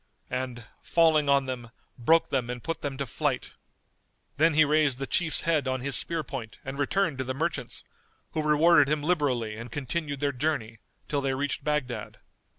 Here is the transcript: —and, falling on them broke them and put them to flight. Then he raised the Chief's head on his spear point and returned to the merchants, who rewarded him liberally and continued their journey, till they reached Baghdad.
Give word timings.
—and, 0.31 0.65
falling 0.81 1.29
on 1.29 1.45
them 1.45 1.69
broke 1.95 2.29
them 2.29 2.49
and 2.49 2.63
put 2.63 2.81
them 2.81 2.97
to 2.97 3.05
flight. 3.05 3.51
Then 4.37 4.55
he 4.55 4.65
raised 4.65 4.97
the 4.97 5.05
Chief's 5.05 5.41
head 5.41 5.67
on 5.67 5.81
his 5.81 5.95
spear 5.95 6.23
point 6.23 6.57
and 6.65 6.79
returned 6.79 7.19
to 7.19 7.23
the 7.23 7.35
merchants, 7.35 7.83
who 8.31 8.41
rewarded 8.41 8.89
him 8.91 9.03
liberally 9.03 9.55
and 9.55 9.71
continued 9.71 10.19
their 10.19 10.31
journey, 10.31 10.79
till 11.07 11.21
they 11.21 11.35
reached 11.35 11.63
Baghdad. 11.63 12.17